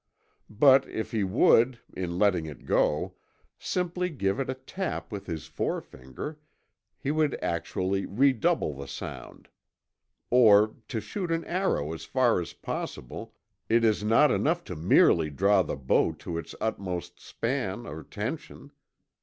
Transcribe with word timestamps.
But 0.49 0.87
if 0.89 1.11
he 1.11 1.23
would, 1.23 1.79
in 1.95 2.17
letting 2.17 2.47
it 2.47 2.65
go, 2.65 3.13
simply 3.59 4.09
give 4.09 4.39
it 4.39 4.49
a 4.49 4.55
tap 4.55 5.11
with 5.11 5.27
his 5.27 5.45
forefinger, 5.45 6.39
he 6.97 7.11
would 7.11 7.37
actually 7.39 8.07
redouble 8.07 8.73
the 8.73 8.87
sound. 8.87 9.47
Or, 10.31 10.73
to 10.87 10.99
shoot 10.99 11.29
an 11.29 11.45
arrow 11.45 11.93
as 11.93 12.03
far 12.05 12.39
as 12.41 12.53
possible, 12.53 13.35
it 13.69 13.83
is 13.83 14.03
not 14.03 14.31
enough 14.31 14.63
to 14.63 14.75
merely 14.75 15.29
draw 15.29 15.61
the 15.61 15.75
bow 15.75 16.13
to 16.13 16.39
its 16.39 16.55
utmost 16.59 17.19
span 17.19 17.85
or 17.85 18.01
tension. 18.03 18.71